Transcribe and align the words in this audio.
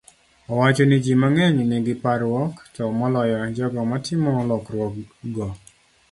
Owacho 0.51 0.83
ni 0.87 0.97
ji 1.03 1.13
mang'eny 1.21 1.59
nigi 1.71 1.93
parruok, 2.03 2.53
to 2.75 2.83
moloyo 2.99 3.37
jogo 3.57 3.81
matimo 3.91 4.31
lokruokgo. 4.49 5.47